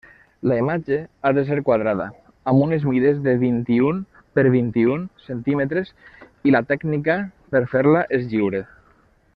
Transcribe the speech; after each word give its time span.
La 0.51 0.55
imatge 0.59 0.95
ha 1.21 1.31
de 1.37 1.41
ser 1.49 1.57
quadrada, 1.67 2.07
amb 2.51 2.63
unes 2.67 2.87
mides 2.93 3.19
de 3.27 3.35
vint-i-un 3.43 3.99
per 4.39 4.47
vint-i-un 4.57 5.05
centímetres, 5.27 5.93
i 6.49 6.55
la 6.57 6.63
tècnica 6.73 7.19
per 7.53 7.63
fer-la 7.75 8.03
és 8.19 8.27
lliure. 8.33 8.65